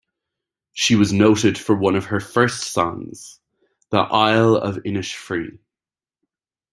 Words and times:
She 0.73 0.95
was 0.95 1.13
noted 1.13 1.59
for 1.59 1.75
one 1.75 1.95
of 1.95 2.05
her 2.05 2.19
first 2.19 2.63
songs, 2.63 3.39
"The 3.91 3.97
Isle 3.99 4.55
of 4.55 4.77
Innisfree". 4.77 5.59